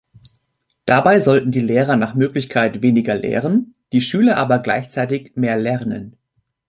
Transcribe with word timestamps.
Dabei 0.85 1.19
sollten 1.19 1.51
die 1.51 1.59
Lehrer 1.61 1.95
nach 1.95 2.15
Möglichkeit 2.15 2.81
weniger 2.81 3.13
lehren, 3.13 3.75
die 3.93 4.01
Schüler 4.01 4.37
aber 4.37 4.57
gleichzeitig 4.57 5.33
mehr 5.35 5.57
lernen. 5.57 6.17